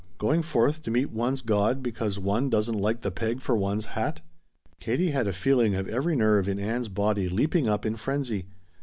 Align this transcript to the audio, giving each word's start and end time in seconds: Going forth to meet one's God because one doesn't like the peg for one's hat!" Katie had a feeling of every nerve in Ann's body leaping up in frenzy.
Going 0.17 0.41
forth 0.41 0.81
to 0.81 0.89
meet 0.89 1.11
one's 1.11 1.43
God 1.43 1.83
because 1.83 2.17
one 2.17 2.49
doesn't 2.49 2.73
like 2.75 3.01
the 3.01 3.11
peg 3.11 3.39
for 3.39 3.55
one's 3.55 3.85
hat!" 3.93 4.21
Katie 4.79 5.11
had 5.11 5.27
a 5.27 5.31
feeling 5.31 5.75
of 5.75 5.87
every 5.87 6.15
nerve 6.15 6.49
in 6.49 6.57
Ann's 6.57 6.89
body 6.89 7.29
leaping 7.29 7.69
up 7.69 7.85
in 7.85 7.95
frenzy. 7.95 8.47